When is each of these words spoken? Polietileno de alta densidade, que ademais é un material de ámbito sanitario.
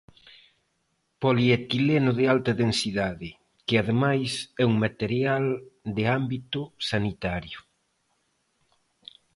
Polietileno 1.21 2.11
de 2.19 2.25
alta 2.33 2.51
densidade, 2.63 3.29
que 3.65 3.75
ademais 3.77 4.31
é 4.63 4.65
un 4.71 4.75
material 4.85 5.45
de 5.97 6.03
ámbito 6.19 6.61
sanitario. 6.91 7.59